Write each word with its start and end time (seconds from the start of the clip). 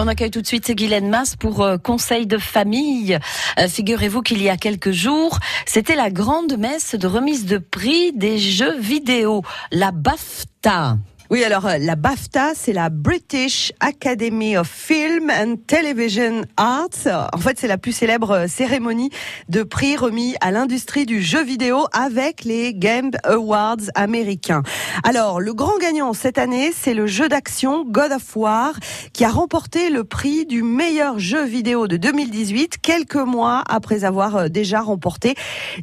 On 0.00 0.06
accueille 0.06 0.30
tout 0.30 0.40
de 0.40 0.46
suite 0.46 0.70
Guylaine 0.70 1.08
Masse 1.08 1.34
pour 1.34 1.60
euh, 1.60 1.76
conseil 1.76 2.28
de 2.28 2.38
famille. 2.38 3.18
Euh, 3.58 3.66
figurez-vous 3.66 4.22
qu'il 4.22 4.40
y 4.40 4.48
a 4.48 4.56
quelques 4.56 4.92
jours, 4.92 5.40
c'était 5.66 5.96
la 5.96 6.08
grande 6.08 6.56
messe 6.56 6.94
de 6.94 7.08
remise 7.08 7.46
de 7.46 7.58
prix 7.58 8.12
des 8.12 8.38
jeux 8.38 8.78
vidéo, 8.78 9.42
la 9.72 9.90
BAFTA. 9.90 10.98
Oui, 11.30 11.44
alors 11.44 11.66
euh, 11.66 11.76
la 11.78 11.94
BAFTA, 11.94 12.52
c'est 12.54 12.72
la 12.72 12.88
British 12.88 13.70
Academy 13.80 14.56
of 14.56 14.66
Film 14.66 15.30
and 15.30 15.56
Television 15.66 16.40
Arts. 16.56 17.28
En 17.34 17.36
fait, 17.36 17.58
c'est 17.58 17.68
la 17.68 17.76
plus 17.76 17.92
célèbre 17.92 18.30
euh, 18.30 18.46
cérémonie 18.46 19.10
de 19.50 19.62
prix 19.62 19.94
remis 19.98 20.36
à 20.40 20.52
l'industrie 20.52 21.04
du 21.04 21.20
jeu 21.20 21.44
vidéo 21.44 21.84
avec 21.92 22.44
les 22.44 22.72
Game 22.72 23.10
Awards 23.24 23.90
américains. 23.94 24.62
Alors, 25.04 25.38
le 25.38 25.52
grand 25.52 25.76
gagnant 25.76 26.14
cette 26.14 26.38
année, 26.38 26.72
c'est 26.74 26.94
le 26.94 27.06
jeu 27.06 27.28
d'action 27.28 27.84
God 27.84 28.12
of 28.12 28.34
War 28.34 28.72
qui 29.12 29.26
a 29.26 29.30
remporté 29.30 29.90
le 29.90 30.04
prix 30.04 30.46
du 30.46 30.62
meilleur 30.62 31.18
jeu 31.18 31.44
vidéo 31.44 31.88
de 31.88 31.98
2018 31.98 32.78
quelques 32.80 33.16
mois 33.16 33.64
après 33.68 34.04
avoir 34.04 34.36
euh, 34.36 34.48
déjà 34.48 34.80
remporté 34.80 35.34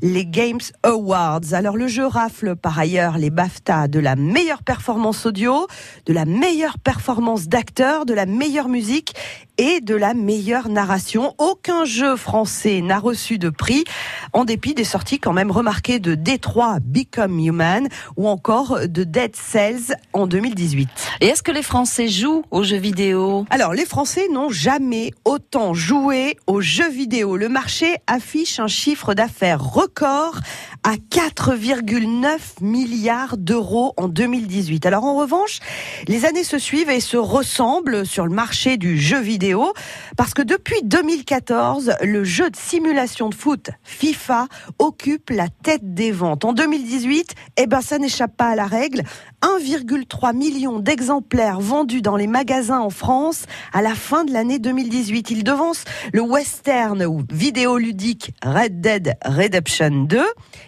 les 0.01 0.25
Games 0.25 0.57
Awards. 0.81 1.53
Alors, 1.53 1.77
le 1.77 1.87
jeu 1.87 2.07
rafle 2.07 2.55
par 2.55 2.79
ailleurs 2.79 3.20
les 3.20 3.29
BAFTA 3.29 3.87
de 3.87 3.99
la 3.99 4.15
meilleure 4.15 4.63
performance 4.63 5.27
audio 5.35 5.67
de 6.05 6.13
la 6.13 6.23
meilleure 6.23 6.80
performance 6.80 7.49
d'acteur, 7.49 8.05
de 8.05 8.13
la 8.13 8.26
meilleure 8.26 8.70
musique 8.70 9.16
et 9.57 9.81
de 9.81 9.93
la 9.93 10.13
meilleure 10.13 10.70
narration. 10.70 11.34
Aucun 11.38 11.84
jeu 11.84 12.16
français 12.16 12.80
n'a 12.81 12.99
reçu 12.99 13.38
de 13.38 13.49
prix, 13.49 13.84
en 14.31 14.45
dépit 14.45 14.73
des 14.73 14.85
sorties 14.85 15.20
quand 15.20 15.34
même 15.34 15.52
remarquées 15.52 15.99
de 15.99 16.16
Détroit 16.16 16.77
Become 16.81 17.40
Human 17.40 17.90
ou 18.16 18.29
encore 18.29 18.88
de 18.88 19.03
Dead 19.03 19.35
Cells 19.35 19.95
en 20.13 20.26
2018. 20.26 20.90
Et 21.20 21.27
est-ce 21.27 21.43
que 21.43 21.52
les 21.52 21.63
Français 21.63 22.07
jouent 22.07 22.43
aux 22.52 22.63
jeux 22.63 22.77
vidéo? 22.77 23.45
Alors, 23.49 23.73
les 23.73 23.85
Français 23.85 24.27
n'ont 24.31 24.49
jamais 24.49 25.12
autant 25.26 25.74
joué 25.74 26.37
aux 26.48 26.62
jeux 26.62 26.90
vidéo. 26.90 27.35
Le 27.35 27.49
marché 27.49 27.98
affiche 28.07 28.59
un 28.59 28.68
chiffre 28.68 29.13
d'affaires 29.13 29.62
record 29.62 30.40
à 30.85 30.97
4,9 30.97 32.61
milliards 32.61 33.37
d'euros 33.37 33.95
en 33.97 34.07
2018. 34.07 34.85
Alors, 34.85 35.03
en 35.03 35.15
revanche, 35.15 35.59
les 36.07 36.25
années 36.25 36.43
se 36.43 36.59
suivent 36.59 36.91
et 36.91 36.99
se 36.99 37.17
ressemblent 37.17 38.05
sur 38.05 38.27
le 38.27 38.31
marché 38.31 38.77
du 38.77 38.95
jeu 38.95 39.19
vidéo 39.19 39.73
parce 40.15 40.35
que 40.35 40.43
depuis 40.43 40.83
2014, 40.83 41.95
le 42.03 42.23
jeu 42.23 42.51
de 42.51 42.55
simulation 42.55 43.29
de 43.29 43.35
foot 43.35 43.71
FIFA 43.81 44.47
occupe 44.77 45.31
la 45.31 45.47
tête 45.47 45.95
des 45.95 46.11
ventes. 46.11 46.45
En 46.45 46.53
2018, 46.53 47.33
eh 47.57 47.65
ben 47.65 47.81
ça 47.81 47.97
n'échappe 47.97 48.37
pas 48.37 48.49
à 48.49 48.55
la 48.55 48.67
règle. 48.67 49.01
1,3 49.41 50.35
million 50.35 50.77
d'exemplaires 50.77 51.61
vendus 51.61 52.03
dans 52.03 52.15
les 52.15 52.27
magasins 52.27 52.79
en 52.79 52.91
France 52.91 53.45
à 53.73 53.81
la 53.81 53.95
fin 53.95 54.23
de 54.23 54.31
l'année 54.31 54.59
2018. 54.59 55.31
Il 55.31 55.43
devance 55.43 55.83
le 56.13 56.21
western 56.21 57.03
ou 57.05 57.23
vidéoludique 57.31 58.33
Red 58.43 58.81
Dead 58.81 59.15
Redemption 59.25 60.03
2 60.03 60.23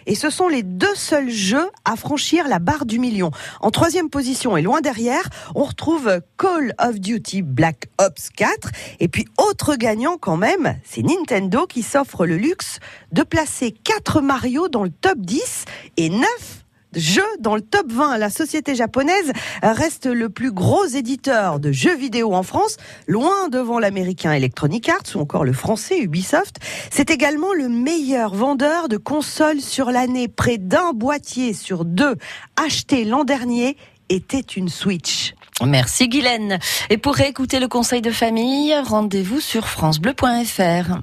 et 0.08 0.14
ce 0.14 0.30
sont 0.30 0.48
les 0.48 0.64
deux 0.64 0.94
seuls 0.94 1.30
jeux 1.30 1.70
à 1.84 1.94
franchir 1.94 2.48
la 2.48 2.58
barre 2.58 2.86
du 2.86 2.98
million. 2.98 3.30
En 3.60 3.70
troisième 3.70 4.10
position 4.10 4.56
et 4.56 4.62
loin 4.62 4.80
derrière, 4.80 5.28
on 5.54 5.64
retrouve 5.64 6.20
Call 6.38 6.74
of 6.80 6.98
Duty 6.98 7.42
Black 7.42 7.88
Ops 7.98 8.30
4 8.30 8.70
et 9.00 9.08
puis, 9.08 9.26
autre 9.36 9.76
gagnant 9.76 10.16
quand 10.18 10.36
même, 10.36 10.78
c'est 10.82 11.02
Nintendo 11.02 11.66
qui 11.66 11.82
s'offre 11.82 12.26
le 12.26 12.36
luxe 12.36 12.80
de 13.12 13.22
placer 13.22 13.72
4 13.72 14.22
Mario 14.22 14.68
dans 14.68 14.82
le 14.82 14.90
top 14.90 15.18
10 15.18 15.66
et 15.98 16.08
9 16.08 16.57
jeux 16.94 17.22
dans 17.40 17.54
le 17.54 17.60
top 17.60 17.90
20. 17.92 18.18
La 18.18 18.30
société 18.30 18.74
japonaise 18.74 19.32
reste 19.62 20.06
le 20.06 20.28
plus 20.28 20.52
gros 20.52 20.86
éditeur 20.86 21.60
de 21.60 21.72
jeux 21.72 21.96
vidéo 21.96 22.34
en 22.34 22.42
France, 22.42 22.76
loin 23.06 23.48
devant 23.48 23.78
l'américain 23.78 24.32
Electronic 24.32 24.88
Arts 24.88 25.16
ou 25.16 25.20
encore 25.20 25.44
le 25.44 25.52
français 25.52 25.98
Ubisoft. 25.98 26.56
C'est 26.90 27.10
également 27.10 27.52
le 27.52 27.68
meilleur 27.68 28.34
vendeur 28.34 28.88
de 28.88 28.96
consoles 28.96 29.60
sur 29.60 29.90
l'année. 29.90 30.28
Près 30.28 30.58
d'un 30.58 30.92
boîtier 30.92 31.52
sur 31.52 31.84
deux 31.84 32.16
acheté 32.56 33.04
l'an 33.04 33.24
dernier 33.24 33.76
était 34.08 34.40
une 34.40 34.68
Switch. 34.68 35.34
Merci 35.64 36.08
Guylaine. 36.08 36.58
Et 36.90 36.98
pour 36.98 37.14
réécouter 37.14 37.60
le 37.60 37.68
conseil 37.68 38.00
de 38.00 38.10
famille, 38.10 38.74
rendez-vous 38.84 39.40
sur 39.40 39.66
francebleu.fr. 39.68 41.00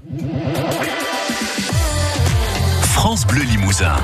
France 2.94 3.28
Bleu 3.28 3.44
Limousin. 3.44 3.96